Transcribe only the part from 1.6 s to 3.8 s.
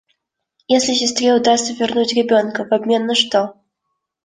вернуть ребенка… В обмен на что?